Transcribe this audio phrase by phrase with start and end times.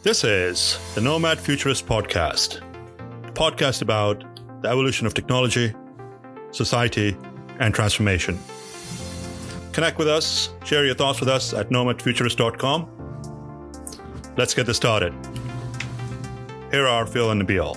[0.00, 2.62] This is the Nomad Futurist Podcast,
[3.26, 4.22] a podcast about
[4.62, 5.74] the evolution of technology,
[6.52, 7.16] society,
[7.58, 8.38] and transformation.
[9.72, 14.32] Connect with us, share your thoughts with us at nomadfuturist.com.
[14.36, 15.12] Let's get this started.
[16.70, 17.74] Here are Phil and Nabeel.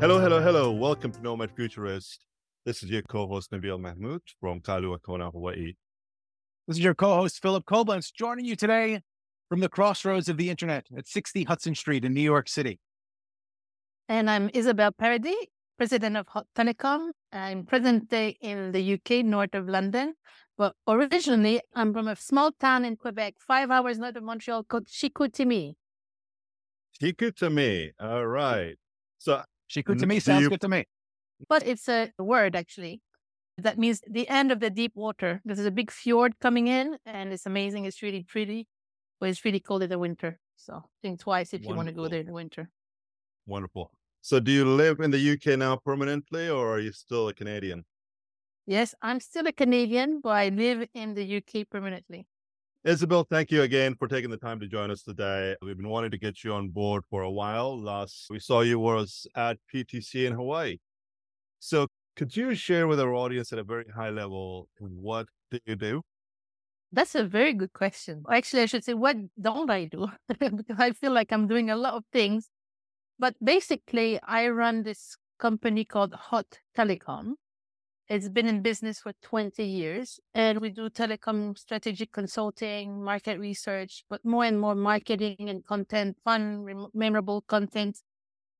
[0.00, 0.72] Hello, hello, hello.
[0.72, 2.24] Welcome to Nomad Futurist.
[2.64, 5.74] This is your co-host Nabeel Mahmood from Kailua Kona, Hawaii.
[6.66, 9.02] This is your co-host Phillip Koblence joining you today
[9.48, 12.78] from the crossroads of the internet at 60 Hudson Street in New York City.
[14.08, 15.46] And I'm Isabelle Paradis,
[15.76, 17.10] president of Hot Telecom.
[17.32, 20.14] I'm present day in the UK, north of London.
[20.56, 24.86] But originally, I'm from a small town in Quebec, five hours north of Montreal, called
[24.86, 25.74] Chicoutimi.
[27.00, 27.90] Chicoutimi.
[28.00, 28.76] All right.
[29.18, 30.48] So Chicoutimi sounds you...
[30.50, 30.84] good to me.
[31.48, 33.00] But it's a word, actually.
[33.56, 35.40] That means the end of the deep water.
[35.44, 37.84] This is a big fjord coming in, and it's amazing.
[37.84, 38.66] It's really pretty
[39.20, 40.38] but it's really cold in the winter.
[40.56, 41.72] So think twice if Wonderful.
[41.72, 42.70] you want to go there in the winter.
[43.46, 43.90] Wonderful.
[44.20, 47.84] So do you live in the UK now permanently or are you still a Canadian?
[48.66, 52.26] Yes, I'm still a Canadian, but I live in the UK permanently.
[52.84, 55.56] Isabelle, thank you again for taking the time to join us today.
[55.62, 57.80] We've been wanting to get you on board for a while.
[57.80, 60.78] Last we saw you was at PTC in Hawaii.
[61.58, 65.76] So could you share with our audience at a very high level what do you
[65.76, 66.02] do?
[66.92, 68.22] That's a very good question.
[68.30, 70.08] Actually, I should say, what don't I do?
[70.28, 72.48] because I feel like I'm doing a lot of things.
[73.18, 77.34] But basically, I run this company called Hot Telecom.
[78.08, 84.02] It's been in business for 20 years, and we do telecom strategic consulting, market research,
[84.08, 87.98] but more and more marketing and content, fun, memorable content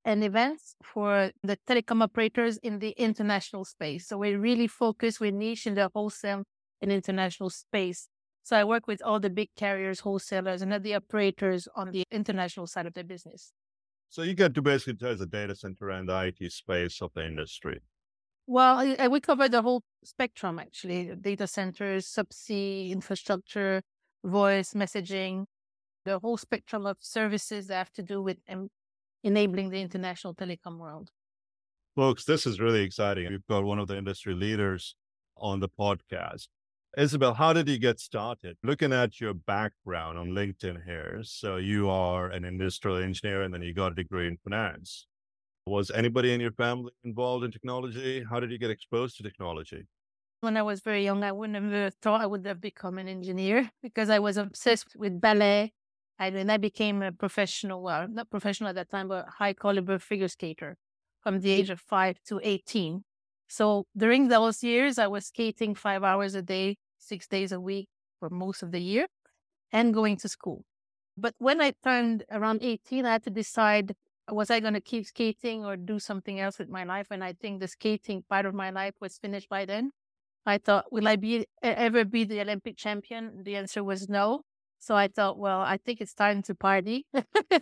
[0.04, 4.06] and events for the telecom operators in the international space.
[4.06, 6.44] So we really focus, we niche in the wholesale
[6.82, 8.08] and international space.
[8.48, 12.66] So I work with all the big carriers, wholesalers, and the operators on the international
[12.66, 13.52] side of their business.
[14.08, 17.26] So you get to basically touch the data center and the IT space of the
[17.26, 17.82] industry.
[18.46, 23.82] Well, we cover the whole spectrum actually data centers, subsea, infrastructure,
[24.24, 25.44] voice, messaging,
[26.06, 28.70] the whole spectrum of services that have to do with em-
[29.22, 31.10] enabling the international telecom world.
[31.94, 33.28] Folks, this is really exciting.
[33.28, 34.96] We've got one of the industry leaders
[35.36, 36.48] on the podcast.
[36.96, 38.56] Isabelle, how did you get started?
[38.62, 43.60] Looking at your background on LinkedIn here, so you are an industrial engineer and then
[43.60, 45.06] you got a degree in finance.
[45.66, 48.24] Was anybody in your family involved in technology?
[48.28, 49.86] How did you get exposed to technology?
[50.40, 53.70] When I was very young, I wouldn't have thought I would have become an engineer
[53.82, 55.74] because I was obsessed with ballet.
[56.18, 59.98] And then I became a professional, well, not professional at that time, but high caliber
[59.98, 60.76] figure skater
[61.20, 63.04] from the age of five to 18.
[63.48, 67.88] So during those years, I was skating five hours a day, six days a week
[68.20, 69.06] for most of the year
[69.72, 70.64] and going to school.
[71.16, 73.94] But when I turned around 18, I had to decide
[74.30, 77.06] was I going to keep skating or do something else with my life?
[77.10, 79.92] And I think the skating part of my life was finished by then.
[80.46, 83.42] I thought, will I be ever be the Olympic champion?
[83.44, 84.42] The answer was no.
[84.78, 87.06] So I thought, well, I think it's time to party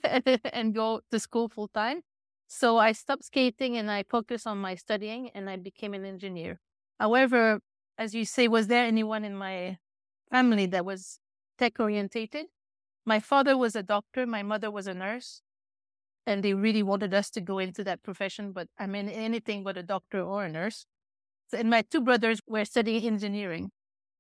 [0.53, 2.03] and go to school full time.
[2.49, 6.61] So I stopped skating and I focused on my studying and I became an engineer.
[6.99, 7.61] However,
[7.99, 9.79] as you say, was there anyone in my
[10.31, 11.19] family that was
[11.59, 12.47] tech orientated?
[13.05, 15.43] My father was a doctor, my mother was a nurse,
[16.27, 19.77] and they really wanted us to go into that profession, but I mean anything but
[19.77, 20.87] a doctor or a nurse.
[21.53, 23.71] And my two brothers were studying engineering.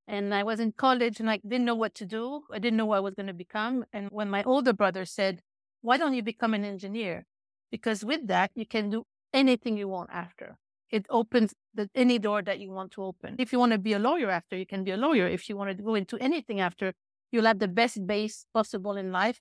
[0.06, 2.42] And I was in college and I didn't know what to do.
[2.52, 3.84] I didn't know what I was going to become.
[3.92, 5.42] And when my older brother said,
[5.80, 7.26] Why don't you become an engineer?
[7.70, 10.56] Because with that, you can do anything you want after.
[10.90, 13.36] It opens the, any door that you want to open.
[13.38, 15.26] If you want to be a lawyer after, you can be a lawyer.
[15.26, 16.92] If you want to go into anything after,
[17.32, 19.40] you'll have the best base possible in life.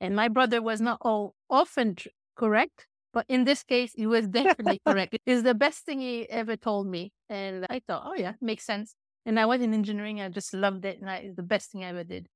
[0.00, 4.28] And my brother was not all often tr- correct, but in this case, he was
[4.28, 5.18] definitely correct.
[5.26, 7.12] It's the best thing he ever told me.
[7.28, 8.94] And I thought, oh, yeah, makes sense.
[9.26, 10.20] And I was in engineering.
[10.20, 11.00] I just loved it.
[11.00, 12.28] And I, it's the best thing I ever did.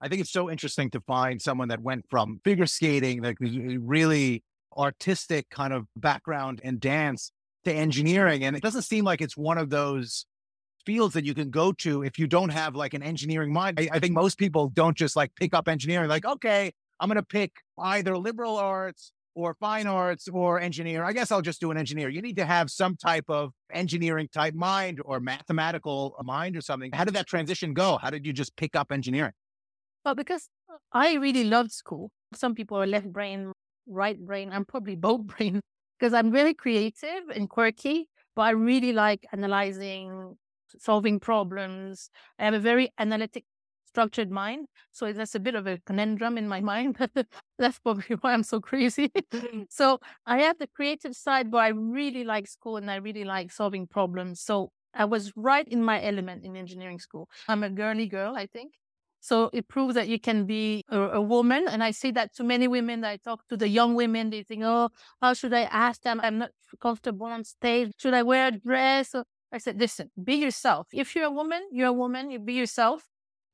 [0.00, 4.42] I think it's so interesting to find someone that went from figure skating, like really
[4.76, 7.32] artistic kind of background and dance
[7.64, 8.44] to engineering.
[8.44, 10.26] And it doesn't seem like it's one of those
[10.84, 13.80] fields that you can go to if you don't have like an engineering mind.
[13.80, 17.16] I, I think most people don't just like pick up engineering, like, okay, I'm going
[17.16, 21.04] to pick either liberal arts or fine arts or engineer.
[21.04, 22.08] I guess I'll just do an engineer.
[22.08, 26.92] You need to have some type of engineering type mind or mathematical mind or something.
[26.92, 27.98] How did that transition go?
[28.00, 29.32] How did you just pick up engineering?
[30.04, 30.48] Well, because
[30.92, 32.10] I really loved school.
[32.34, 33.52] Some people are left brain,
[33.86, 34.50] right brain.
[34.52, 35.60] I'm probably both brain
[35.98, 40.36] because I'm very creative and quirky, but I really like analyzing,
[40.78, 42.10] solving problems.
[42.38, 43.44] I have a very analytic
[43.86, 44.66] structured mind.
[44.90, 46.98] So that's a bit of a conundrum in my mind.
[47.58, 49.10] that's probably why I'm so crazy.
[49.70, 53.52] so I have the creative side, but I really like school and I really like
[53.52, 54.40] solving problems.
[54.40, 57.28] So I was right in my element in engineering school.
[57.48, 58.72] I'm a girly girl, I think.
[59.24, 61.66] So it proves that you can be a, a, woman.
[61.66, 64.42] And I say that to many women that I talk to, the young women, they
[64.42, 64.90] think, oh,
[65.22, 66.20] how should I ask them?
[66.22, 67.92] I'm not comfortable on stage.
[67.96, 69.14] Should I wear a dress?
[69.50, 70.88] I said, listen, be yourself.
[70.92, 73.08] If you're a woman, you're a woman, you be yourself.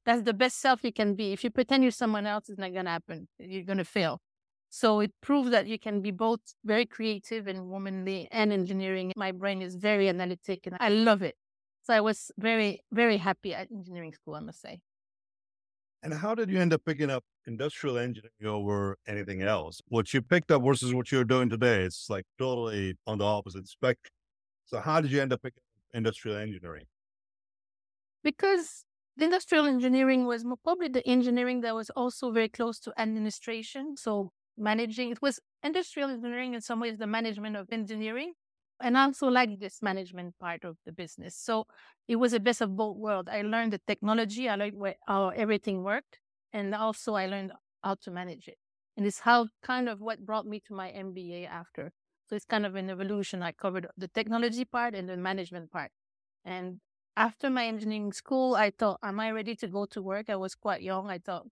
[0.05, 1.32] That's the best self you can be.
[1.32, 3.28] If you pretend you're someone else, it's not going to happen.
[3.38, 4.20] You're going to fail.
[4.70, 9.12] So it proves that you can be both very creative and womanly and engineering.
[9.14, 11.37] My brain is very analytic and I love it.
[11.84, 14.81] So I was very, very happy at engineering school, I must say.
[16.02, 19.82] And how did you end up picking up industrial engineering over anything else?
[19.88, 23.69] What you picked up versus what you're doing today, it's like totally on the opposite
[23.69, 24.12] spectrum.
[24.64, 26.85] So how did you end up picking up industrial engineering?
[28.25, 28.85] Because
[29.17, 33.96] the industrial engineering was probably the engineering that was also very close to administration.
[33.96, 38.32] So managing, it was industrial engineering in some ways, the management of engineering
[38.81, 41.37] and I also like this management part of the business.
[41.37, 41.67] So
[42.09, 43.29] it was a best of both worlds.
[43.31, 46.19] I learned the technology, I learned how everything worked,
[46.53, 48.59] and also I learned how to manage it.
[48.97, 51.93] And it's how kind of what brought me to my MBA after.
[52.29, 53.43] So it's kind of an evolution.
[53.43, 55.91] I covered the technology part and the management part.
[56.44, 56.81] And
[57.17, 60.31] after my engineering school, I thought, am I ready to go to work?
[60.31, 61.11] I was quite young.
[61.11, 61.47] I thought,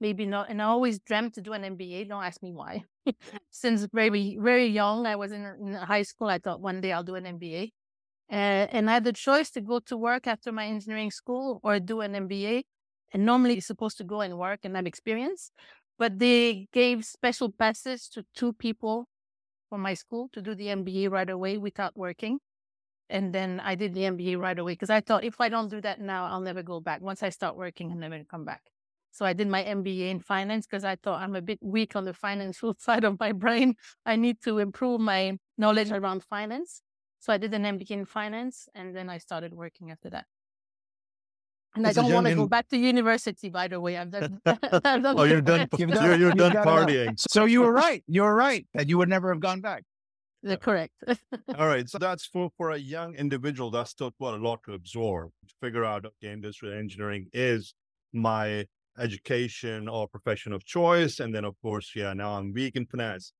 [0.00, 0.50] maybe not.
[0.50, 2.04] And I always dreamt to do an MBA.
[2.04, 2.84] Don't ask me why.
[3.50, 6.28] Since very, very young, I was in, in, high school.
[6.28, 7.72] I thought one day I'll do an MBA.
[8.30, 11.78] Uh, and I had the choice to go to work after my engineering school or
[11.78, 12.62] do an MBA.
[13.12, 15.50] And normally you're supposed to go and work and have experience.
[15.98, 19.06] But they gave special passes to two people
[19.68, 22.38] from my school to do the MBA right away without working.
[23.10, 25.80] And then I did the MBA right away because I thought if I don't do
[25.82, 27.02] that now, I'll never go back.
[27.02, 28.62] Once I start working, I'll never come back.
[29.14, 32.04] So I did my MBA in finance because I thought I'm a bit weak on
[32.04, 33.76] the financial side of my brain.
[34.04, 36.82] I need to improve my knowledge around finance.
[37.20, 40.26] So I did an MBA in finance and then I started working after that.
[41.76, 42.38] And As I don't want to in...
[42.38, 43.96] go back to university, by the way.
[43.96, 44.40] I've done.
[44.46, 45.68] I've done oh, you're done.
[45.78, 47.14] You're, you're, you're done partying.
[47.30, 48.02] So you were right.
[48.08, 49.84] You were right that you would never have gone back.
[50.42, 50.92] They're correct.
[51.56, 51.88] All right.
[51.88, 55.30] So that's for, for a young individual, that's still quite a lot to absorb.
[55.48, 57.74] To figure out, okay, industrial engineering is
[58.12, 58.66] my
[58.98, 61.20] education or profession of choice.
[61.20, 63.32] And then, of course, yeah, now I'm weak in finance.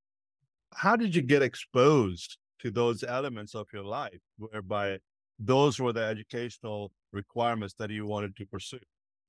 [0.75, 4.99] How did you get exposed to those elements of your life whereby
[5.39, 8.81] those were the educational requirements that you wanted to pursue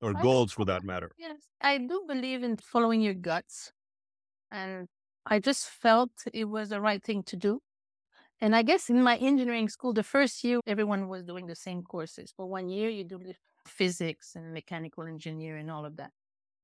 [0.02, 1.12] or I goals for that matter?
[1.18, 3.72] Yes, I do believe in following your guts.
[4.52, 4.88] And
[5.26, 7.62] I just felt it was the right thing to do.
[8.42, 11.84] And I guess in my engineering school, the first year, everyone was doing the same
[11.84, 12.34] courses.
[12.36, 13.20] For one year, you do
[13.68, 16.12] physics and mechanical engineering all of that.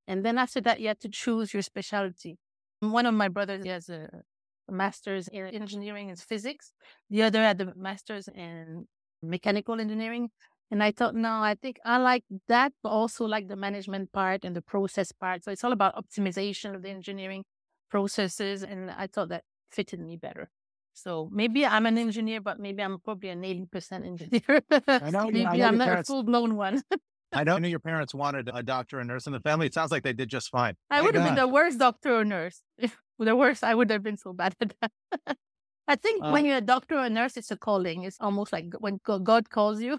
[0.06, 2.38] And then after that, you had to choose your specialty.
[2.80, 4.08] One of my brothers has a,
[4.70, 6.72] master's in engineering and physics.
[7.10, 8.86] The other had a master's in
[9.22, 10.30] mechanical engineering.
[10.70, 14.44] And I thought, no, I think I like that, but also like the management part
[14.44, 15.44] and the process part.
[15.44, 17.44] So it's all about optimization of the engineering
[17.90, 18.62] processes.
[18.62, 20.48] And I thought that fitted me better.
[20.94, 24.62] So maybe I'm an engineer, but maybe I'm probably an 80% engineer.
[24.88, 26.82] I know, maybe I know I'm not parents, a full blown one.
[27.32, 29.66] I know your parents wanted a doctor and nurse in the family.
[29.66, 30.74] It sounds like they did just fine.
[30.90, 32.62] I would have been the worst doctor or nurse.
[32.76, 35.36] If the worst, I would have been so bad at that.
[35.88, 38.04] I think uh, when you're a doctor or a nurse, it's a calling.
[38.04, 39.98] It's almost like when God calls you.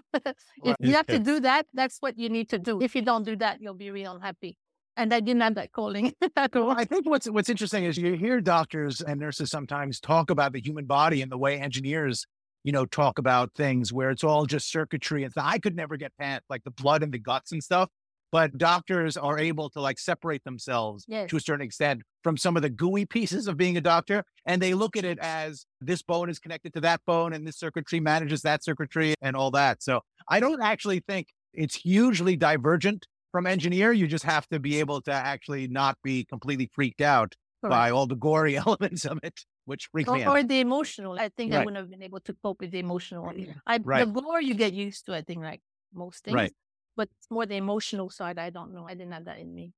[0.64, 2.80] if you have to do that, that's what you need to do.
[2.80, 4.56] If you don't do that, you'll be real unhappy
[4.96, 6.70] and I didn't have that calling at all.
[6.70, 10.60] I think what's what's interesting is you hear doctors and nurses sometimes talk about the
[10.60, 12.26] human body and the way engineers,
[12.62, 16.12] you know, talk about things where it's all just circuitry and I could never get
[16.18, 17.88] past like the blood and the guts and stuff.
[18.32, 21.30] But doctors are able to like separate themselves yes.
[21.30, 24.24] to a certain extent from some of the gooey pieces of being a doctor.
[24.44, 27.56] And they look at it as this bone is connected to that bone and this
[27.56, 29.84] circuitry manages that circuitry and all that.
[29.84, 33.92] So I don't actually think it's hugely divergent from engineer.
[33.92, 37.70] You just have to be able to actually not be completely freaked out Correct.
[37.72, 40.36] by all the gory elements of it, which freaks or, me out.
[40.36, 41.18] Or the emotional.
[41.18, 41.62] I think right.
[41.62, 43.32] I wouldn't have been able to cope with the emotional.
[43.66, 44.06] I, right.
[44.06, 45.60] The gore you get used to, I think, like
[45.92, 46.36] most things.
[46.36, 46.52] Right.
[46.96, 48.86] But more the emotional side, I don't know.
[48.88, 49.72] I didn't have that in me.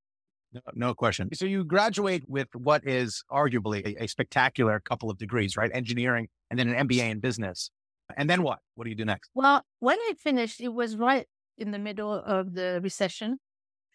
[0.53, 1.31] No, no question.
[1.33, 5.71] So you graduate with what is arguably a, a spectacular couple of degrees, right?
[5.73, 7.71] Engineering and then an MBA in business.
[8.19, 8.59] And then what?
[8.75, 9.31] What do you do next?
[9.35, 13.39] Well, when I finished, it was right in the middle of the recession.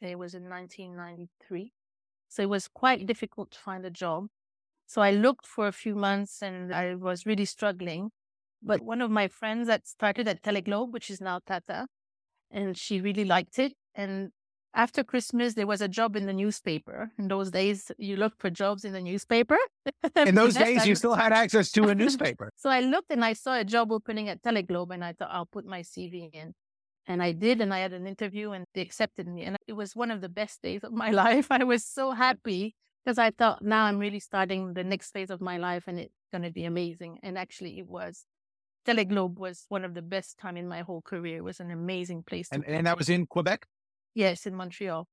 [0.01, 1.71] It was in 1993.
[2.27, 4.27] So it was quite difficult to find a job.
[4.87, 8.11] So I looked for a few months and I was really struggling.
[8.63, 11.87] But one of my friends that started at Teleglobe, which is now Tata,
[12.51, 13.73] and she really liked it.
[13.95, 14.31] And
[14.73, 17.11] after Christmas, there was a job in the newspaper.
[17.17, 19.57] In those days, you looked for jobs in the newspaper.
[20.15, 22.51] in those days, you still had access to a newspaper.
[22.55, 25.45] so I looked and I saw a job opening at Teleglobe, and I thought I'll
[25.45, 26.53] put my CV in.
[27.07, 29.43] And I did, and I had an interview, and they accepted me.
[29.43, 31.47] And it was one of the best days of my life.
[31.49, 35.41] I was so happy because I thought now I'm really starting the next phase of
[35.41, 37.19] my life, and it's going to be amazing.
[37.23, 38.25] And actually, it was.
[38.85, 41.37] Teleglobe was one of the best time in my whole career.
[41.37, 42.49] It was an amazing place.
[42.51, 43.67] and, and that was in Quebec?
[44.15, 45.07] Yes, in Montreal.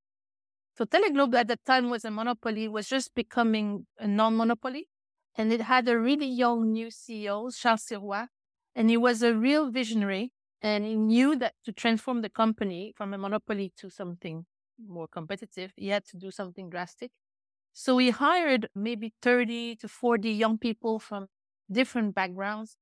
[0.76, 4.88] So Teleglobe at that time was a monopoly, was just becoming a non-monopoly.
[5.37, 8.28] And it had a really young new CEO, Charles Sirois.
[8.75, 10.33] And he was a real visionary.
[10.62, 14.47] And he knew that to transform the company from a monopoly to something
[14.87, 17.11] more competitive, he had to do something drastic.
[17.73, 21.29] So he hired maybe 30 to 40 young people from
[21.71, 22.77] different backgrounds,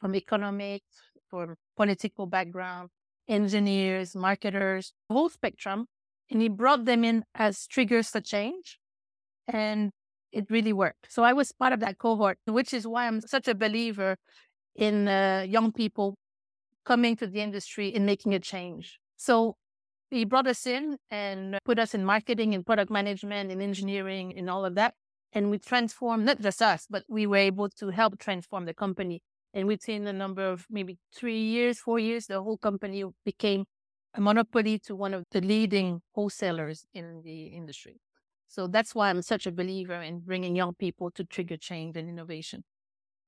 [0.00, 2.90] from economics, from political background,
[3.28, 5.86] engineers, marketers, whole spectrum.
[6.30, 8.78] And he brought them in as triggers for change.
[9.48, 9.92] And
[10.32, 11.12] it really worked.
[11.12, 14.16] So I was part of that cohort, which is why I'm such a believer
[14.74, 16.16] in uh, young people
[16.84, 18.98] coming to the industry and making a change.
[19.16, 19.56] So
[20.10, 24.48] he brought us in and put us in marketing and product management and engineering and
[24.50, 24.94] all of that.
[25.32, 29.22] And we transformed, not just us, but we were able to help transform the company
[29.54, 33.64] and within a number of maybe three years, four years, the whole company became
[34.12, 38.00] a monopoly to one of the leading wholesalers in the industry.
[38.48, 42.08] So that's why I'm such a believer in bringing young people to trigger change and
[42.08, 42.64] innovation.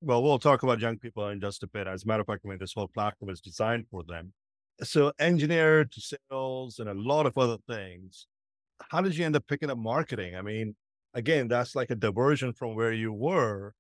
[0.01, 1.87] Well, we'll talk about young people in just a bit.
[1.87, 4.33] As a matter of fact, I mean, this whole platform is designed for them.
[4.83, 8.27] So, engineer to sales and a lot of other things.
[8.91, 10.37] How did you end up picking up marketing?
[10.37, 10.77] I mean,
[11.15, 13.75] again, that's like a diversion from where you were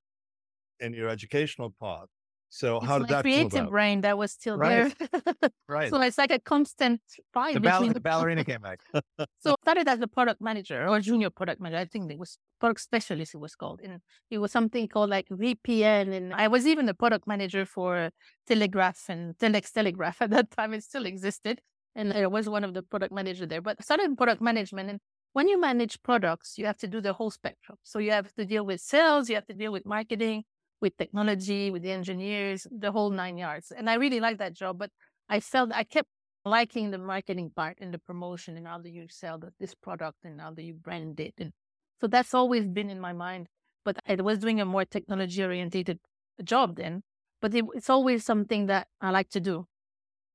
[0.80, 2.08] in your educational path.
[2.56, 4.94] So it's how did my that creative brain that was still Right.
[4.98, 5.50] there.
[5.68, 5.90] Right.
[5.90, 7.00] so it's like a constant
[7.34, 8.80] fight the, ball- between the the ballerina came back.
[9.44, 11.80] So I started as a product manager or junior product manager.
[11.80, 13.80] I think it was product specialist it was called.
[13.84, 16.12] And it was something called like VPN.
[16.16, 18.10] And I was even a product manager for
[18.46, 20.72] Telegraph and Telex Telegraph at that time.
[20.74, 21.60] It still existed.
[21.94, 23.62] And I was one of the product manager there.
[23.62, 24.90] But I started in product management.
[24.90, 25.00] And
[25.32, 27.76] when you manage products, you have to do the whole spectrum.
[27.82, 30.44] So you have to deal with sales, you have to deal with marketing,
[30.80, 33.72] with technology, with the engineers, the whole nine yards.
[33.76, 34.78] And I really liked that job.
[34.78, 34.90] But
[35.28, 36.08] I felt I kept
[36.44, 40.40] liking the marketing part and the promotion and how do you sell this product and
[40.40, 41.34] how do you brand it.
[41.38, 41.52] And
[42.00, 43.48] so that's always been in my mind.
[43.84, 45.98] But I was doing a more technology oriented
[46.44, 47.02] job then,
[47.40, 49.66] but it, it's always something that I like to do.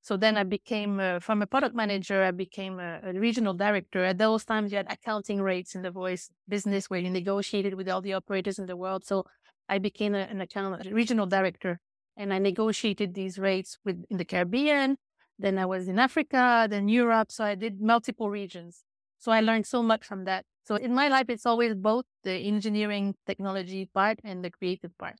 [0.04, 4.04] So then I became, uh, from a product manager, I became a, a regional director.
[4.04, 7.88] At those times, you had accounting rates in the voice business where you negotiated with
[7.88, 9.06] all the operators in the world.
[9.06, 9.26] So
[9.72, 11.80] I became a, an account regional director
[12.18, 14.98] and I negotiated these rates with in the Caribbean.
[15.40, 17.32] Then I was in Africa, then Europe.
[17.32, 18.84] So I did multiple regions.
[19.18, 20.46] So I learned so much from that.
[20.68, 25.16] So in my life, it's always both the engineering technology part and the creative part.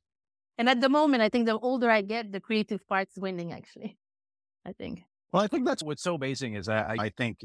[0.58, 3.96] And at the moment, I think the older I get, the creative part's winning, actually.
[4.64, 5.02] I think.
[5.32, 7.38] Well, I think that's what's so amazing is I, I think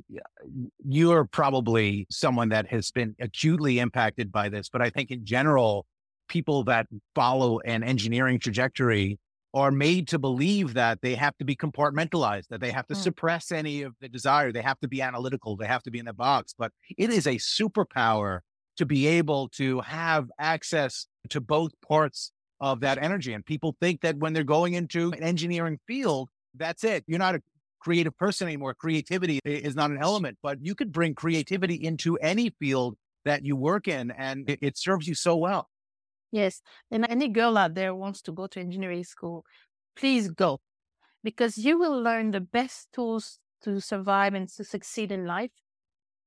[0.85, 5.85] you're probably someone that has been acutely impacted by this, but I think in general,
[6.27, 9.19] people that follow an engineering trajectory
[9.53, 13.03] are made to believe that they have to be compartmentalized, that they have to Mm.
[13.03, 16.05] suppress any of the desire, they have to be analytical, they have to be in
[16.05, 16.53] the box.
[16.57, 18.41] But it is a superpower
[18.77, 23.33] to be able to have access to both parts of that energy.
[23.33, 27.03] And people think that when they're going into an engineering field, that's it.
[27.07, 27.41] You're not a
[27.79, 28.73] creative person anymore.
[28.73, 33.55] Creativity is not an element, but you could bring creativity into any field that you
[33.55, 35.69] work in and it, it serves you so well.
[36.31, 36.61] Yes.
[36.91, 39.45] And any girl out there wants to go to engineering school,
[39.95, 40.59] please go
[41.23, 45.51] because you will learn the best tools to survive and to succeed in life.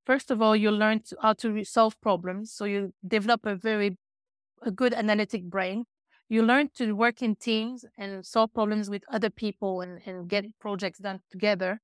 [0.05, 2.53] First of all, you'll learn to, how to solve problems.
[2.53, 3.97] So you develop a very
[4.63, 5.85] a good analytic brain.
[6.29, 10.45] You learn to work in teams and solve problems with other people and, and get
[10.61, 11.81] projects done together.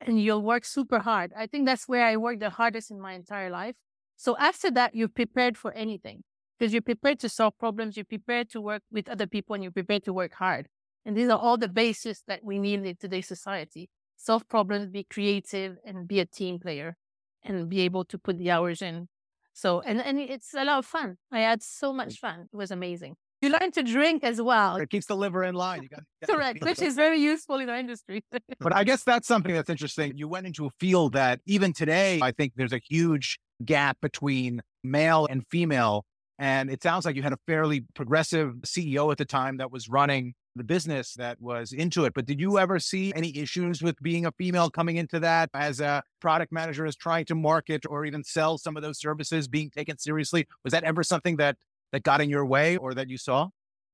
[0.00, 1.32] And you'll work super hard.
[1.36, 3.74] I think that's where I worked the hardest in my entire life.
[4.16, 6.24] So after that, you're prepared for anything
[6.60, 9.72] because you're prepared to solve problems, you're prepared to work with other people, and you're
[9.72, 10.68] prepared to work hard.
[11.06, 13.88] And these are all the bases that we need in today's society.
[14.16, 16.98] Solve problems, be creative, and be a team player,
[17.42, 19.08] and be able to put the hours in.
[19.54, 21.16] So, and, and it's a lot of fun.
[21.32, 21.96] I had so mm.
[21.96, 22.48] much fun.
[22.52, 23.16] It was amazing.
[23.40, 24.76] You learn to drink as well.
[24.76, 25.82] It keeps the liver in line.
[25.82, 28.22] You got Correct, which is very useful in our industry.
[28.60, 30.12] But I guess that's something that's interesting.
[30.14, 34.60] You went into a field that even today, I think there's a huge gap between
[34.84, 36.04] male and female.
[36.40, 39.90] And it sounds like you had a fairly progressive CEO at the time that was
[39.90, 42.14] running the business that was into it.
[42.14, 45.80] But did you ever see any issues with being a female coming into that as
[45.80, 49.68] a product manager is trying to market or even sell some of those services being
[49.68, 50.46] taken seriously?
[50.64, 51.58] Was that ever something that
[51.92, 53.48] that got in your way or that you saw?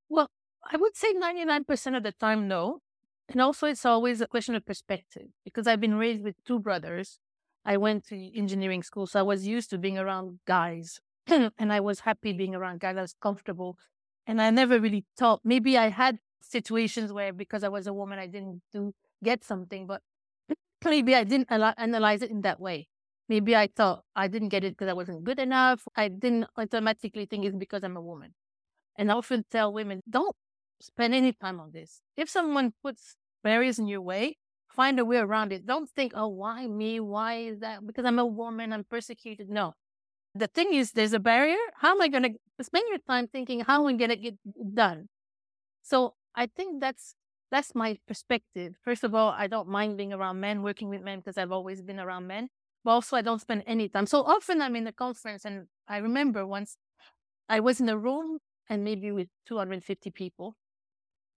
[0.09, 0.31] Well,
[0.71, 2.79] I would say 99% of the time, no.
[3.29, 7.19] And also, it's always a question of perspective because I've been raised with two brothers.
[7.65, 11.01] I went to engineering school, so I was used to being around guys
[11.59, 12.97] and I was happy being around guys.
[12.97, 13.79] I was comfortable.
[14.27, 18.19] And I never really thought, maybe I had situations where because I was a woman,
[18.19, 18.93] I didn't do
[19.23, 20.03] get something, but
[20.85, 22.89] maybe I didn't analyze it in that way.
[23.29, 25.83] Maybe I thought I didn't get it because I wasn't good enough.
[25.97, 28.35] I didn't automatically think it's because I'm a woman.
[28.97, 30.35] And I often tell women, don't
[30.81, 32.01] spend any time on this.
[32.17, 35.67] If someone puts barriers in your way, find a way around it.
[35.67, 37.01] Don't think, oh, why me?
[37.01, 37.85] Why is that?
[37.87, 39.49] Because I'm a woman, I'm persecuted.
[39.51, 39.75] No.
[40.39, 41.57] The thing is, there's a barrier.
[41.77, 44.37] How am I going to spend your time thinking, how am I going to get
[44.75, 45.09] done?
[45.83, 47.15] So I think that's
[47.51, 48.75] that's my perspective.
[48.85, 51.81] First of all, I don't mind being around men, working with men because I've always
[51.81, 52.49] been around men.
[52.85, 54.07] But also, I don't spend any time.
[54.07, 56.77] So often, I'm in a conference, and I remember once
[57.49, 58.39] I was in a room
[58.69, 60.57] and maybe with 250 people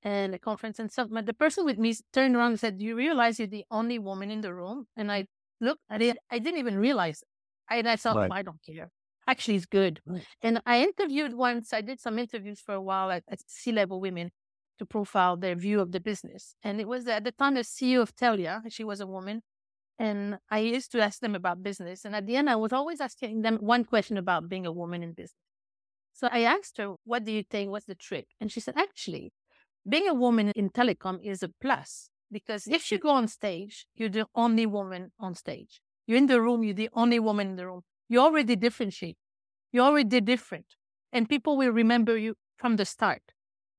[0.04, 1.10] and a conference and stuff.
[1.12, 4.00] But the person with me turned around and said, "Do you realize you're the only
[4.00, 5.28] woman in the room?" And I
[5.62, 7.24] looked, I didn't, I didn't even realize.
[7.70, 8.32] And I thought, right.
[8.32, 8.92] I don't care.
[9.28, 10.02] Actually, it's good.
[10.06, 10.26] Right.
[10.42, 11.72] And I interviewed once.
[11.74, 14.32] I did some interviews for a while at, at C-level women,
[14.80, 16.56] to profile their view of the business.
[16.64, 19.44] And it was at the time the CEO of Telia, she was a woman.
[20.00, 22.06] And I used to ask them about business.
[22.06, 25.04] And at the end, I was always asking them one question about being a woman
[25.04, 25.36] in business.
[26.14, 27.70] So I asked her, What do you think?
[27.70, 28.28] What's the trick?
[28.40, 29.34] And she said, Actually,
[29.88, 34.10] being a woman in telecom is a plus because if you go on stage, you're
[34.10, 35.82] the only woman on stage.
[36.10, 37.82] You're in the room, you're the only woman in the room.
[38.10, 39.16] You already differentiate.
[39.72, 40.66] You're already different.
[41.14, 43.22] And people will remember you from the start.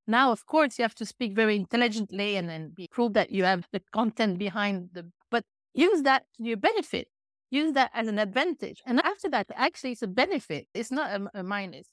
[0.06, 3.42] Now, of course, you have to speak very intelligently and then be, prove that you
[3.42, 5.42] have the content behind the, but
[5.74, 7.08] use that to your benefit.
[7.50, 8.80] Use that as an advantage.
[8.86, 10.68] And after that, actually, it's a benefit.
[10.72, 11.88] It's not a, a minus.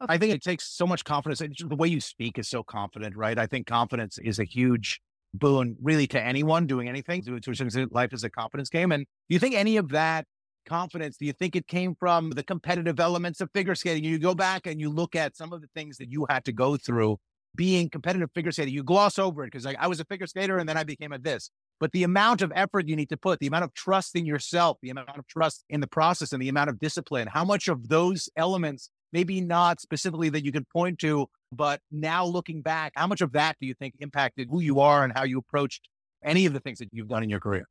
[0.00, 0.14] Okay.
[0.14, 1.42] I think it takes so much confidence.
[1.58, 3.36] The way you speak is so confident, right?
[3.36, 5.00] I think confidence is a huge
[5.34, 7.22] boon, really, to anyone doing anything.
[7.22, 8.92] To, to life is a confidence game.
[8.92, 10.26] And do you think any of that
[10.66, 14.04] confidence, do you think it came from the competitive elements of figure skating?
[14.04, 16.52] You go back and you look at some of the things that you had to
[16.52, 17.18] go through
[17.54, 18.72] being competitive figure skating.
[18.72, 21.12] You gloss over it because like, I was a figure skater and then I became
[21.12, 21.50] a this.
[21.80, 24.78] But the amount of effort you need to put, the amount of trust in yourself,
[24.82, 27.88] the amount of trust in the process, and the amount of discipline, how much of
[27.88, 33.06] those elements, maybe not specifically that you can point to, but now looking back, how
[33.06, 35.88] much of that do you think impacted who you are and how you approached
[36.24, 37.68] any of the things that you've done in your career?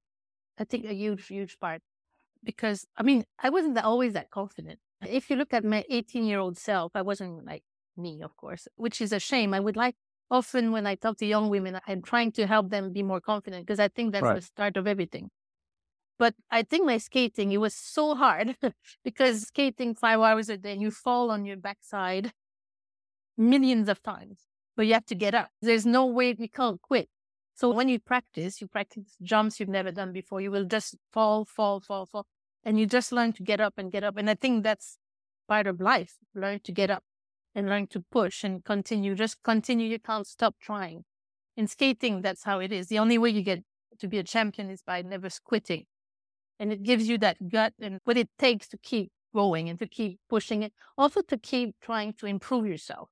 [0.57, 1.81] I think a huge, huge part.
[2.43, 4.79] Because I mean, I wasn't always that confident.
[5.07, 7.63] If you look at my 18 year old self, I wasn't like
[7.97, 9.53] me, of course, which is a shame.
[9.53, 9.95] I would like
[10.29, 13.65] often when I talk to young women, I'm trying to help them be more confident
[13.65, 14.35] because I think that's right.
[14.35, 15.29] the start of everything.
[16.21, 18.55] But I think my skating, it was so hard
[19.03, 22.31] because skating five hours a day, you fall on your backside
[23.35, 24.41] millions of times,
[24.77, 25.49] but you have to get up.
[25.63, 27.09] There's no way we can't quit.
[27.55, 30.41] So when you practice, you practice jumps you've never done before.
[30.41, 32.27] You will just fall, fall, fall, fall.
[32.63, 34.15] And you just learn to get up and get up.
[34.15, 34.99] And I think that's
[35.47, 36.17] part of life.
[36.35, 37.03] Learn to get up
[37.55, 39.15] and learn to push and continue.
[39.15, 39.87] Just continue.
[39.87, 41.03] You can't stop trying.
[41.57, 42.89] In skating, that's how it is.
[42.89, 43.63] The only way you get
[43.97, 45.87] to be a champion is by never quitting.
[46.61, 49.87] And it gives you that gut and what it takes to keep going and to
[49.87, 50.73] keep pushing it.
[50.95, 53.09] Also to keep trying to improve yourself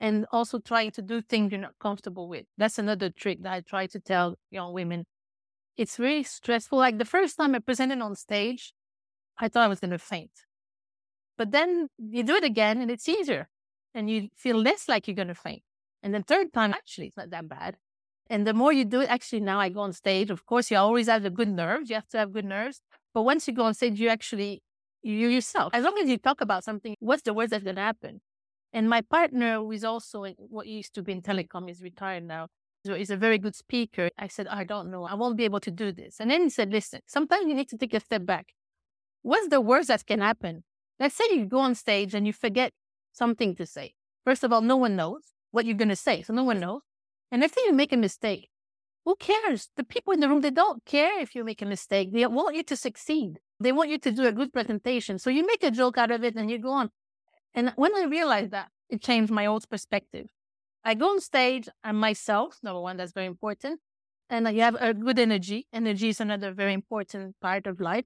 [0.00, 2.46] and also trying to do things you're not comfortable with.
[2.56, 5.04] That's another trick that I try to tell young women.
[5.76, 6.76] It's really stressful.
[6.76, 8.72] Like the first time I presented on stage,
[9.38, 10.32] I thought I was going to faint.
[11.36, 13.48] But then you do it again and it's easier
[13.94, 15.62] and you feel less like you're going to faint.
[16.02, 17.76] And then third time, actually, it's not that bad.
[18.30, 20.30] And the more you do it, actually, now I go on stage.
[20.30, 21.88] Of course, you always have the good nerves.
[21.88, 22.80] You have to have good nerves.
[23.14, 24.62] But once you go on stage, you actually,
[25.02, 27.82] you yourself, as long as you talk about something, what's the worst that's going to
[27.82, 28.20] happen?
[28.72, 32.48] And my partner, who is also what used to be in telecom, is retired now.
[32.84, 34.10] So he's a very good speaker.
[34.18, 35.04] I said, I don't know.
[35.04, 36.20] I won't be able to do this.
[36.20, 38.52] And then he said, listen, sometimes you need to take a step back.
[39.22, 40.64] What's the worst that can happen?
[41.00, 42.72] Let's say you go on stage and you forget
[43.12, 43.94] something to say.
[44.24, 46.22] First of all, no one knows what you're going to say.
[46.22, 46.82] So no one knows.
[47.30, 48.48] And if you make a mistake,
[49.04, 49.70] who cares?
[49.76, 52.12] The people in the room, they don't care if you make a mistake.
[52.12, 53.40] They want you to succeed.
[53.60, 55.18] They want you to do a good presentation.
[55.18, 56.90] So you make a joke out of it and you go on.
[57.54, 60.28] And when I realized that, it changed my old perspective.
[60.84, 63.80] I go on stage, I'm myself, number one, that's very important.
[64.30, 65.66] And you have a good energy.
[65.72, 68.04] Energy is another very important part of life,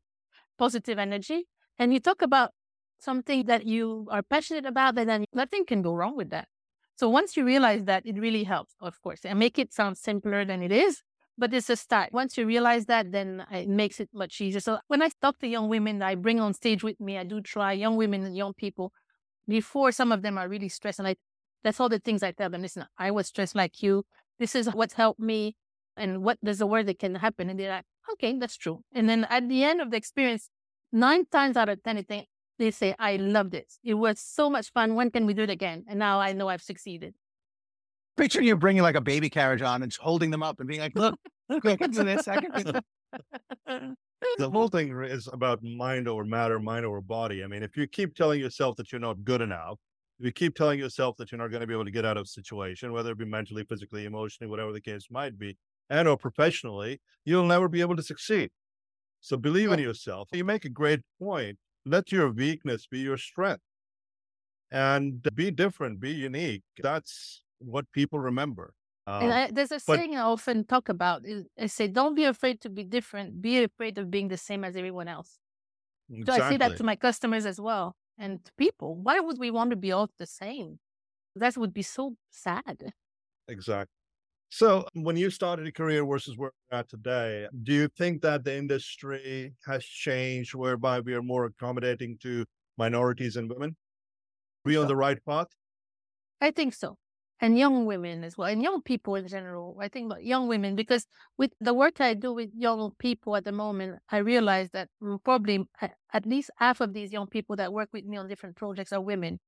[0.59, 1.49] positive energy.
[1.79, 2.53] And you talk about
[3.01, 6.47] something that you are passionate about, and then nothing can go wrong with that.
[6.97, 10.45] So once you realize that, it really helps, of course, and make it sound simpler
[10.45, 11.03] than it is.
[11.39, 12.13] But it's a start.
[12.13, 14.61] Once you realize that, then uh, it makes it much easier.
[14.61, 17.17] So when I talk to young women, I bring on stage with me.
[17.17, 18.93] I do try young women and young people.
[19.49, 21.17] Before some of them are really stressed, and I
[21.65, 22.63] that's all the things I tell them.
[22.63, 24.05] Listen, I was stressed like you.
[24.39, 25.57] This is what's helped me,
[25.97, 27.49] and what there's a word that can happen.
[27.49, 28.85] And they're like, okay, that's true.
[28.93, 30.51] And then at the end of the experience,
[30.93, 32.27] nine times out of ten, they think
[32.59, 33.73] they say, I loved it.
[33.83, 34.95] It was so much fun.
[34.95, 35.85] When can we do it again?
[35.89, 37.15] And now I know I've succeeded.
[38.17, 40.95] Picture you bringing like a baby carriage on and holding them up and being like,
[40.95, 42.29] look, look, I can do this.
[42.29, 42.83] I can do this.
[44.39, 47.43] the whole thing is about mind over matter, mind over body.
[47.43, 49.79] I mean, if you keep telling yourself that you're not good enough,
[50.19, 52.17] if you keep telling yourself that you're not going to be able to get out
[52.17, 55.57] of a situation, whether it be mentally, physically, emotionally, whatever the case might be,
[55.91, 58.51] and or professionally, you'll never be able to succeed.
[59.21, 59.75] So believe yeah.
[59.75, 60.29] in yourself.
[60.33, 61.59] You make a great point.
[61.85, 63.63] Let your weakness be your strength.
[64.71, 66.63] And be different, be unique.
[66.83, 68.73] That's what people remember.
[69.07, 71.23] Um, and I, there's a but, saying I often talk about.
[71.61, 73.43] I say, don't be afraid to be different.
[73.43, 75.39] Be afraid of being the same as everyone else.
[76.11, 76.41] Exactly.
[76.41, 78.95] So I say that to my customers as well and to people.
[78.97, 80.79] Why would we want to be all the same?
[81.35, 82.93] That would be so sad.
[83.49, 83.93] Exactly.
[84.55, 88.45] So when you started a career versus where we're at today, do you think that
[88.45, 92.45] the industry has changed whereby we are more accommodating to
[92.77, 93.71] minorities and women?
[93.71, 95.47] Are we on the right path?
[96.43, 96.99] I think so
[97.41, 99.79] and young women as well, and young people in general.
[99.81, 101.07] I think about young women because
[101.39, 104.91] with the work I do with young people at the moment, I realize that
[105.25, 105.67] probably
[106.13, 109.01] at least half of these young people that work with me on different projects are
[109.01, 109.41] women.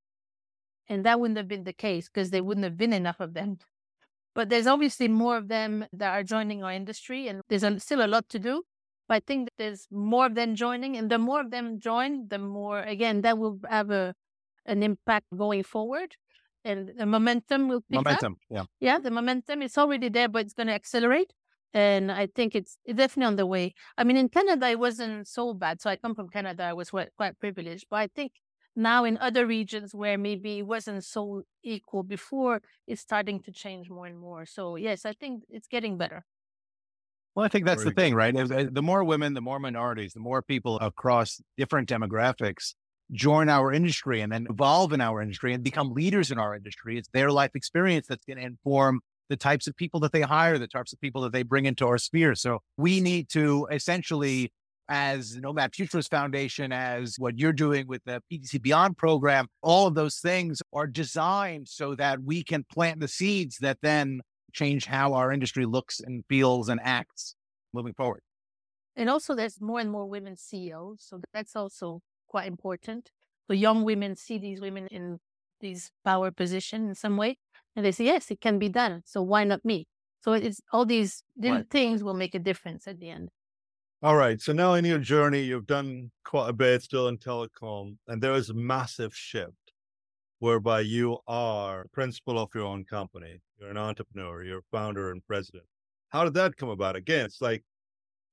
[0.89, 3.59] And that wouldn't have been the case because there wouldn't have been enough of them.
[4.35, 8.05] But there's obviously more of them that are joining our industry, and there's a, still
[8.05, 8.63] a lot to do.
[9.09, 12.39] But I think there's more of them joining, and the more of them join, the
[12.39, 14.15] more, again, that will have a
[14.67, 16.17] an impact going forward
[16.65, 18.39] and the momentum will pick momentum, up.
[18.49, 18.99] yeah, yeah.
[18.99, 21.33] The momentum is already there, but it's going to accelerate,
[21.73, 23.75] and I think it's, definitely on the way.
[23.99, 25.81] I mean, in Canada, it wasn't so bad.
[25.81, 26.65] So I come from Canada.
[26.65, 28.33] I was quite privileged, but I think
[28.77, 33.89] now in other regions where maybe it wasn't so equal before, it's starting to change
[33.91, 34.47] more and more.
[34.47, 36.25] So yes, I think it's getting better.
[37.35, 38.35] Well, I think that's the thing, right?
[38.35, 42.75] The more women, the more minorities, the more people across different demographics
[43.13, 46.97] join our industry and then evolve in our industry and become leaders in our industry.
[46.97, 50.59] It's their life experience that's going to inform the types of people that they hire,
[50.59, 52.35] the types of people that they bring into our sphere.
[52.35, 54.53] So we need to essentially,
[54.89, 59.95] as Nomad Futurist Foundation, as what you're doing with the PTC Beyond program, all of
[59.95, 64.21] those things are designed so that we can plant the seeds that then
[64.53, 67.35] change how our industry looks and feels and acts
[67.73, 68.21] moving forward.
[68.97, 70.99] And also, there's more and more women CEOs.
[71.01, 73.11] So that's also quite important.
[73.49, 75.19] So young women see these women in
[75.61, 77.37] these power position in some way,
[77.75, 79.03] and they say, yes, it can be done.
[79.05, 79.87] So why not me?
[80.23, 81.71] So it's all these little right.
[81.71, 83.29] things will make a difference at the end.
[84.05, 84.39] All right.
[84.39, 88.35] So now in your journey, you've done quite a bit still in telecom, and there
[88.35, 89.73] is a massive shift
[90.41, 93.41] whereby you are principal of your own company.
[93.59, 95.65] You're an entrepreneur, you're founder and president.
[96.11, 96.97] How did that come about?
[96.97, 97.65] Again, it's like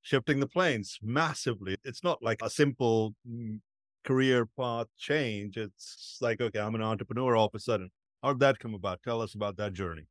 [0.02, 1.78] shifting the planes massively.
[1.86, 3.62] It's not like a simple mm,
[4.04, 5.56] career path change.
[5.56, 7.92] It's like, okay, I'm an entrepreneur all of a sudden.
[8.22, 9.04] How did that come about?
[9.04, 10.08] Tell us about that journey.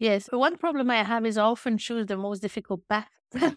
[0.00, 0.28] Yes.
[0.30, 3.08] But one problem I have is I often choose the most difficult path.
[3.34, 3.52] right.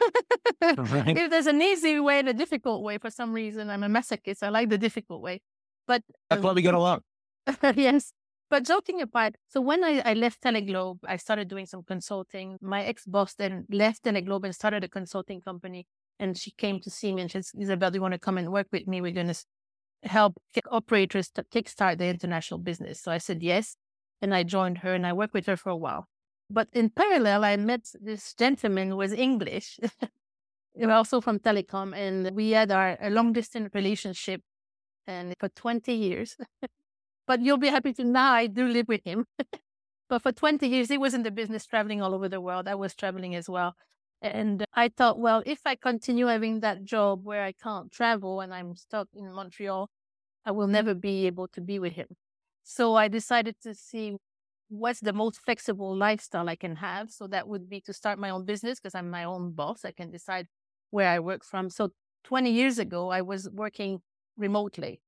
[0.62, 4.44] If there's an easy way and a difficult way, for some reason, I'm a masochist.
[4.44, 5.42] I like the difficult way.
[5.88, 7.00] But that's um, why we get along.
[7.76, 8.12] yes.
[8.50, 12.58] But joking apart, so when I, I left Teleglobe, I started doing some consulting.
[12.62, 15.88] My ex boss then left Teleglobe and started a consulting company.
[16.20, 18.38] And she came to see me and she said, Isabelle, do you want to come
[18.38, 19.00] and work with me?
[19.00, 19.46] We're going to
[20.04, 20.36] help
[20.70, 23.02] operators to kickstart the international business.
[23.02, 23.78] So I said yes.
[24.22, 26.08] And I joined her and I worked with her for a while.
[26.54, 29.80] But in parallel, I met this gentleman who was English,
[30.88, 31.96] also from telecom.
[31.98, 34.42] And we had our a long distance relationship
[35.08, 36.38] and for 20 years.
[37.28, 39.26] but you'll be happy to know I do live with him.
[40.10, 42.68] but for 20 years, he was in the business traveling all over the world.
[42.68, 43.74] I was traveling as well.
[44.22, 48.54] And I thought, well, if I continue having that job where I can't travel and
[48.54, 49.90] I'm stuck in Montreal,
[50.46, 52.08] I will never be able to be with him.
[52.64, 54.18] So I decided to see
[54.74, 57.12] what's the most flexible lifestyle I can have.
[57.12, 59.86] So that would be to start my own business because I'm my own boss.
[59.86, 60.48] I can decide
[60.90, 61.70] where I work from.
[61.70, 61.90] So
[62.24, 64.00] 20 years ago, I was working
[64.36, 65.02] remotely.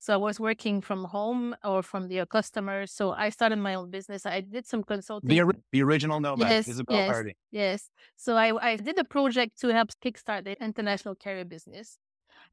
[0.00, 2.86] So I was working from home or from the uh, customer.
[2.86, 4.24] So I started my own business.
[4.26, 5.28] I did some consulting.
[5.28, 7.36] The, the original Nomad, yes, Isabelle yes, Hardy.
[7.52, 7.90] Yes.
[8.16, 11.98] So I, I did a project to help kickstart the international carrier business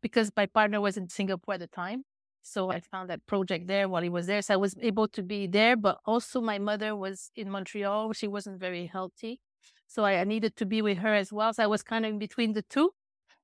[0.02, 2.04] because my partner was in Singapore at the time.
[2.48, 4.42] So I found that project there while he was there.
[4.42, 8.14] So I was able to be there, but also my mother was in Montreal.
[8.14, 9.42] She wasn't very healthy.
[9.88, 11.54] So I, needed to be with her as well.
[11.54, 12.92] So I was kind of in between the two.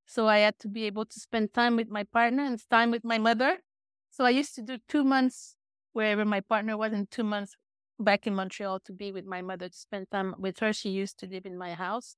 [0.05, 3.03] So I had to be able to spend time with my partner and time with
[3.03, 3.59] my mother.
[4.09, 5.55] So I used to do two months
[5.93, 7.55] wherever my partner was and two months
[7.99, 10.73] back in Montreal to be with my mother to spend time with her.
[10.73, 12.15] She used to live in my house.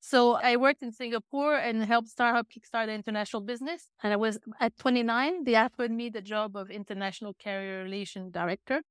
[0.00, 3.88] So I worked in Singapore and helped start up Kickstart International Business.
[4.02, 8.82] And I was at 29, they offered me the job of International Carrier Relation Director,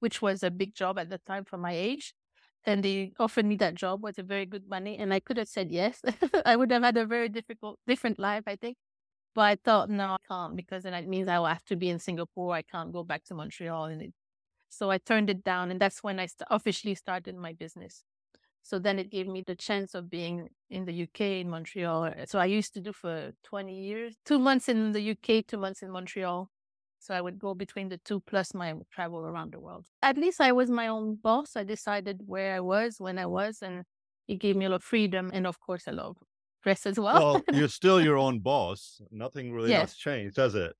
[0.00, 2.14] which was a big job at the time for my age.
[2.64, 4.98] And they offered me that job with a very good money.
[4.98, 6.02] And I could have said yes.
[6.44, 8.76] I would have had a very difficult, different life, I think.
[9.34, 11.88] But I thought, no, I can't because then it means I will have to be
[11.88, 12.54] in Singapore.
[12.54, 13.84] I can't go back to Montreal.
[13.86, 14.12] And it,
[14.68, 15.70] so I turned it down.
[15.70, 18.02] And that's when I officially started my business.
[18.62, 22.04] So then it gave me the chance of being in the UK, in Montreal.
[22.04, 25.56] Uh, so I used to do for 20 years, two months in the UK, two
[25.56, 26.50] months in Montreal.
[27.00, 29.86] So I would go between the two plus my travel around the world.
[30.02, 31.56] At least I was my own boss.
[31.56, 33.84] I decided where I was, when I was, and
[34.26, 36.16] it gave me a lot of freedom and, of course, a lot of
[36.60, 37.34] stress as well.
[37.34, 39.00] Well, you're still your own boss.
[39.10, 39.92] Nothing really yes.
[39.92, 40.74] has changed, does it?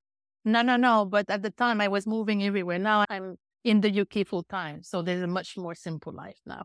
[0.44, 1.04] No, no, no.
[1.04, 2.78] But at the time, I was moving everywhere.
[2.78, 4.82] Now I'm in the UK full time.
[4.82, 6.64] So there's a much more simple life now.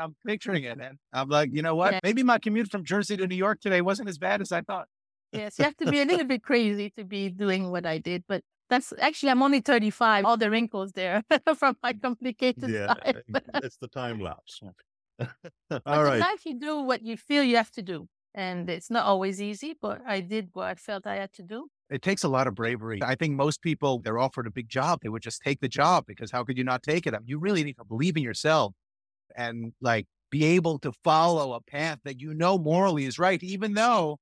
[0.00, 1.92] I'm picturing it, and I'm like, you know what?
[1.92, 2.00] Yeah.
[2.02, 4.86] Maybe my commute from Jersey to New York today wasn't as bad as I thought.
[5.32, 8.24] Yes, you have to be a little bit crazy to be doing what I did,
[8.28, 10.24] but that's actually I'm only 35.
[10.24, 11.22] All the wrinkles there
[11.56, 13.16] from my complicated yeah, life.
[13.54, 14.60] it's the time lapse.
[15.86, 16.18] All right.
[16.18, 19.76] life you do what you feel you have to do, and it's not always easy,
[19.80, 21.68] but I did what I felt I had to do.
[21.90, 23.00] It takes a lot of bravery.
[23.02, 26.04] I think most people, they're offered a big job, they would just take the job
[26.06, 27.14] because how could you not take it?
[27.14, 28.74] I mean, you really need to believe in yourself
[29.36, 33.74] and like be able to follow a path that you know morally is right, even
[33.74, 34.18] though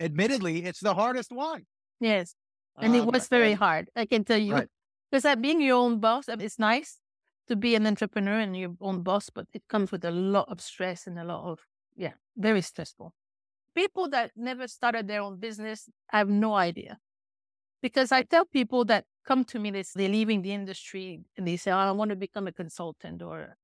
[0.00, 1.66] admittedly it's the hardest one.
[2.00, 2.34] Yes.
[2.80, 3.90] And um, it was very hard.
[3.96, 4.54] I can tell you.
[4.54, 4.68] Right.
[5.10, 5.40] Because right.
[5.40, 6.98] being your own boss, it's nice
[7.48, 10.60] to be an entrepreneur and your own boss, but it comes with a lot of
[10.60, 11.60] stress and a lot of,
[11.96, 13.12] yeah, very stressful.
[13.74, 16.98] People that never started their own business I have no idea.
[17.80, 21.56] Because I tell people that come to me, they, they're leaving the industry and they
[21.56, 23.56] say, oh, I want to become a consultant or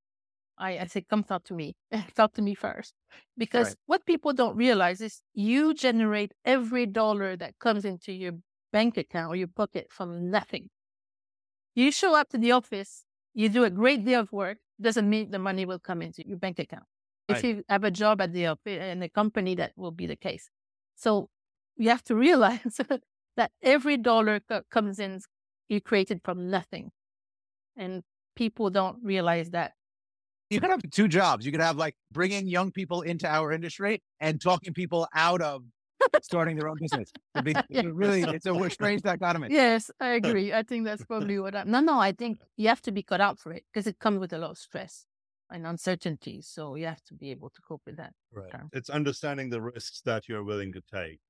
[0.59, 1.75] I, I say, come talk to me.
[2.17, 2.95] talk to me first.
[3.37, 3.77] Because right.
[3.87, 8.33] what people don't realize is you generate every dollar that comes into your
[8.73, 10.69] bank account or your pocket from nothing.
[11.75, 15.31] You show up to the office, you do a great deal of work, doesn't mean
[15.31, 16.85] the money will come into your bank account.
[17.29, 17.39] Right.
[17.39, 20.17] If you have a job at the office in a company, that will be the
[20.17, 20.51] case.
[20.95, 21.29] So
[21.77, 22.81] you have to realize
[23.37, 24.41] that every dollar
[24.71, 25.21] comes in,
[25.69, 26.91] you created from nothing.
[27.77, 28.03] And
[28.37, 29.73] people don't realize that
[30.51, 31.45] you could have two jobs.
[31.47, 35.63] You could have like bringing young people into our industry and talking people out of
[36.23, 37.11] starting their own business.
[37.35, 37.83] It'd be, yeah.
[37.87, 39.49] really, it's a strange dichotomy.
[39.51, 40.53] Yes, I agree.
[40.53, 41.71] I think that's probably what I'm.
[41.71, 44.21] No, no, I think you have to be cut out for it because it comes
[44.21, 45.07] with a lot of stress
[45.51, 46.41] and uncertainty.
[46.43, 48.13] So you have to be able to cope with that.
[48.33, 48.51] Right.
[48.51, 48.69] Term.
[48.73, 51.21] It's understanding the risks that you're willing to take.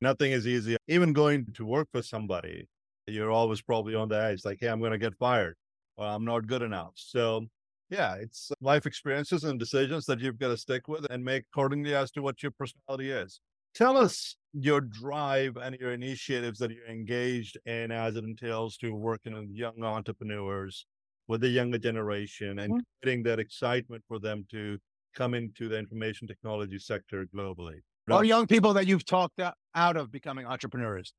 [0.00, 0.76] Nothing is easy.
[0.88, 2.68] Even going to work for somebody,
[3.06, 5.56] you're always probably on the edge, like, hey, I'm going to get fired
[5.98, 6.92] or I'm not good enough.
[6.94, 7.46] So
[7.90, 11.94] yeah, it's life experiences and decisions that you've got to stick with and make accordingly
[11.94, 13.40] as to what your personality is.
[13.74, 18.94] Tell us your drive and your initiatives that you're engaged in as it entails to
[18.94, 20.86] working with young entrepreneurs,
[21.28, 22.80] with the younger generation, and mm-hmm.
[23.02, 24.78] creating that excitement for them to
[25.14, 27.78] come into the information technology sector globally.
[28.10, 29.40] Or young people that you've talked
[29.74, 31.14] out of becoming entrepreneurs.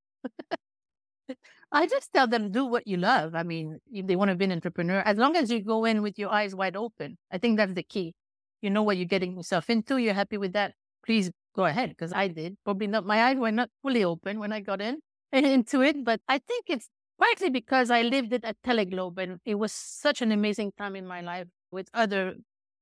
[1.71, 3.35] I just tell them do what you love.
[3.35, 6.01] I mean, if they want to be an entrepreneur, as long as you go in
[6.01, 8.13] with your eyes wide open, I think that's the key.
[8.61, 9.97] You know what you're getting yourself into.
[9.97, 10.73] You're happy with that.
[11.05, 12.57] Please go ahead, because I did.
[12.63, 13.05] Probably not.
[13.05, 14.99] My eyes were not fully open when I got in
[15.31, 16.89] into it, but I think it's
[17.19, 21.07] partly because I lived it at Teleglobe, and it was such an amazing time in
[21.07, 22.35] my life with other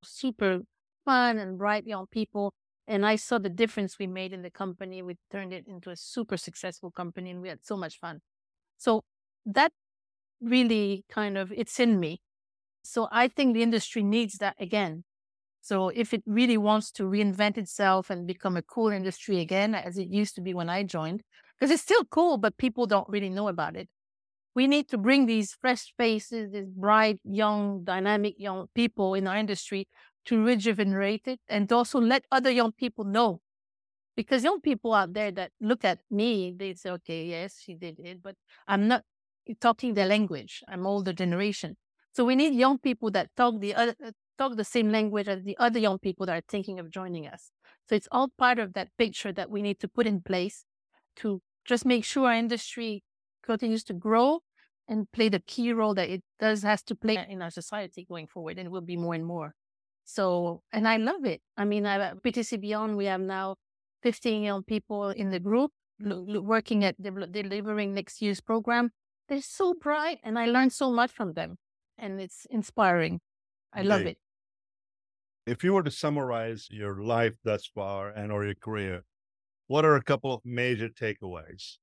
[0.04, 0.62] super
[1.06, 2.54] fun and bright young people.
[2.88, 5.02] And I saw the difference we made in the company.
[5.04, 8.22] We turned it into a super successful company, and we had so much fun.
[8.80, 9.04] So
[9.46, 9.72] that
[10.42, 12.22] really kind of it's in me.
[12.84, 15.04] So I think the industry needs that again.
[15.62, 19.98] So if it really wants to reinvent itself and become a cool industry again, as
[19.98, 21.24] it used to be when I joined,
[21.60, 23.90] because it's still cool, but people don't really know about it.
[24.56, 29.38] We need to bring these fresh faces, these bright, young, dynamic young people in our
[29.38, 29.88] industry
[30.26, 33.42] to rejuvenate it and also let other young people know
[34.20, 37.98] because young people out there that look at me, they say, okay, yes, she did
[38.00, 38.36] it, but
[38.68, 39.04] I'm not
[39.62, 40.62] talking their language.
[40.68, 41.78] I'm older generation.
[42.12, 45.44] So we need young people that talk the other, uh, talk the same language as
[45.44, 47.52] the other young people that are thinking of joining us.
[47.88, 50.66] So it's all part of that picture that we need to put in place
[51.22, 53.06] to just make sure our industry
[53.42, 54.42] continues to grow
[54.86, 58.28] and play the key role that it does has to play in our society going
[58.28, 59.54] forward, and will be more and more.
[60.04, 61.42] So, and I love it.
[61.56, 63.56] I mean, at PTC Beyond, we have now
[64.04, 68.92] 15 young people in the group working at de- delivering next year's program.
[69.28, 71.58] They're so bright, and I learned so much from them,
[71.98, 73.20] and it's inspiring.
[73.74, 74.18] I love it.
[75.46, 79.04] If you were to summarize your life thus far and or your career,
[79.68, 81.78] what are a couple of major takeaways?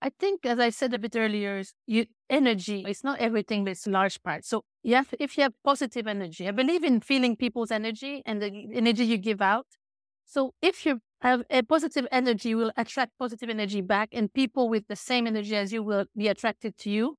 [0.00, 3.86] I think, as I said a bit earlier, you, energy is not everything, but it's
[3.86, 4.44] a large part.
[4.44, 8.40] So you have, if you have positive energy, I believe in feeling people's energy and
[8.40, 9.66] the energy you give out.
[10.28, 14.86] So if you have a positive energy, will attract positive energy back, and people with
[14.86, 17.16] the same energy as you will be attracted to you.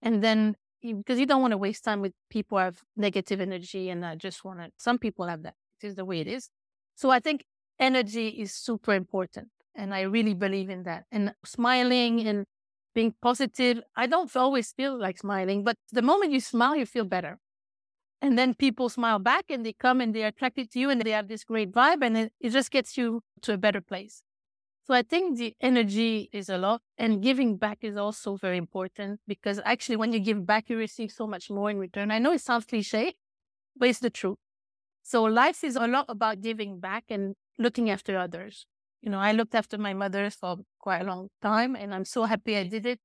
[0.00, 3.90] And then, because you don't want to waste time with people who have negative energy,
[3.90, 4.70] and I just want to.
[4.78, 5.54] Some people have that.
[5.82, 6.48] It is the way it is.
[6.94, 7.44] So I think
[7.80, 9.48] energy is super important.
[9.74, 11.04] And I really believe in that.
[11.10, 12.46] And smiling and
[12.94, 13.82] being positive.
[13.94, 17.38] I don't always feel like smiling, but the moment you smile, you feel better.
[18.22, 21.10] And then people smile back and they come and they're attracted to you and they
[21.10, 24.22] have this great vibe and it, it just gets you to a better place.
[24.86, 29.20] So I think the energy is a lot and giving back is also very important
[29.26, 32.10] because actually when you give back, you receive so much more in return.
[32.10, 33.14] I know it sounds cliche,
[33.76, 34.38] but it's the truth.
[35.02, 38.66] So life is a lot about giving back and looking after others.
[39.02, 42.24] You know, I looked after my mother for quite a long time and I'm so
[42.24, 43.00] happy I did it.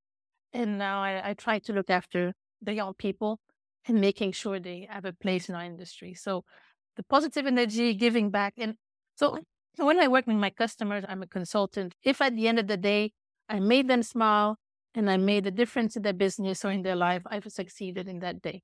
[0.53, 3.39] And now I, I try to look after the young people
[3.87, 6.13] and making sure they have a place in our industry.
[6.13, 6.43] So
[6.95, 8.53] the positive energy, giving back.
[8.57, 8.75] And
[9.15, 9.39] so
[9.77, 11.95] when I work with my customers, I'm a consultant.
[12.03, 13.13] If at the end of the day,
[13.49, 14.57] I made them smile
[14.93, 18.19] and I made a difference in their business or in their life, I've succeeded in
[18.19, 18.61] that day.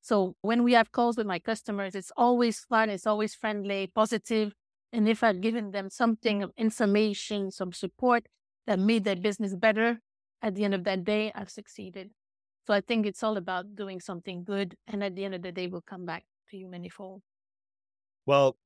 [0.00, 4.52] So when we have calls with my customers, it's always fun, it's always friendly, positive,
[4.92, 8.26] and if I've given them something of information, some support
[8.66, 10.00] that made their business better,
[10.42, 12.10] at the end of that day, I've succeeded.
[12.66, 14.74] So I think it's all about doing something good.
[14.86, 17.22] And at the end of the day, we'll come back to you manifold.
[18.26, 18.56] Well,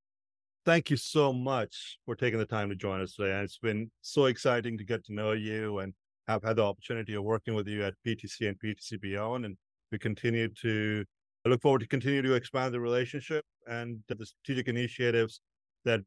[0.65, 3.33] thank you so much for taking the time to join us today.
[3.33, 5.95] And it's been so exciting to get to know you and
[6.29, 9.45] have had the opportunity of working with you at PTC and PTC Beyond.
[9.45, 9.57] And
[9.93, 11.05] we continue to
[11.47, 15.41] I look forward to continue to expand the relationship and the strategic initiatives
[15.85, 16.01] that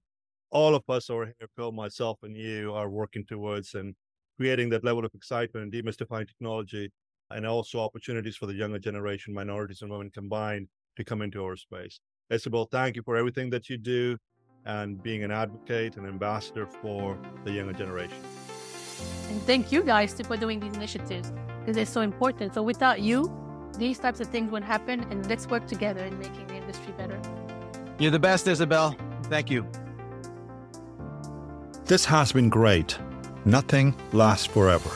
[0.50, 3.93] all of us over here, Phil, myself, and you, are working towards and
[4.39, 6.91] creating that level of excitement and demystifying technology
[7.31, 11.55] and also opportunities for the younger generation, minorities and women combined to come into our
[11.55, 11.99] space.
[12.29, 14.17] Isabelle, thank you for everything that you do
[14.65, 18.17] and being an advocate and ambassador for the younger generation.
[19.29, 22.53] And thank you guys for doing these initiatives because they're so important.
[22.53, 23.31] So without you,
[23.77, 25.05] these types of things wouldn't happen.
[25.11, 27.19] And let's work together in making the industry better.
[27.99, 28.95] You're the best, Isabelle.
[29.23, 29.65] Thank you.
[31.85, 32.97] This has been great.
[33.45, 34.89] Nothing lasts forever.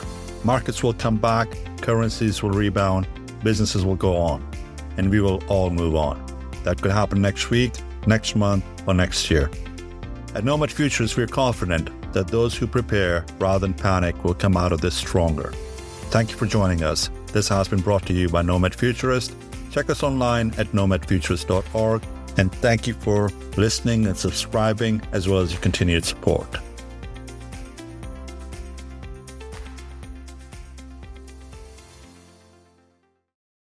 [0.43, 1.47] Markets will come back,
[1.81, 3.07] currencies will rebound,
[3.43, 4.47] businesses will go on,
[4.97, 6.23] and we will all move on.
[6.63, 7.73] That could happen next week,
[8.07, 9.49] next month, or next year.
[10.33, 14.71] At Nomad Futurist, we're confident that those who prepare rather than panic will come out
[14.71, 15.51] of this stronger.
[16.09, 17.09] Thank you for joining us.
[17.27, 19.35] This has been brought to you by Nomad Futurist.
[19.71, 22.03] Check us online at nomadfuturist.org.
[22.37, 26.47] And thank you for listening and subscribing, as well as your continued support.